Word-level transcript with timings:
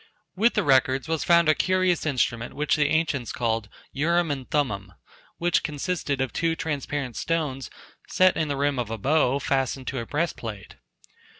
With 0.35 0.55
the 0.55 0.63
records 0.63 1.07
was 1.07 1.23
found 1.23 1.47
a 1.47 1.53
curious 1.53 2.07
instrument 2.07 2.55
which 2.55 2.75
the 2.75 2.87
ancients 2.87 3.31
called 3.31 3.69
"Urim 3.91 4.31
and 4.31 4.49
Thummim," 4.49 4.93
which 5.37 5.61
consisted 5.61 6.21
of 6.21 6.33
two 6.33 6.55
transparent 6.55 7.15
stones 7.15 7.69
set 8.07 8.35
in 8.35 8.47
the 8.47 8.57
rim 8.57 8.79
of 8.79 8.89
a 8.89 8.97
bow 8.97 9.37
fastened 9.37 9.85
to 9.89 9.99
a 9.99 10.07
breastplate. 10.07 10.77